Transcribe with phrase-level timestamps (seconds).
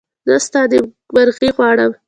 [0.27, 1.91] زه ستا نېکمرغي غواړم.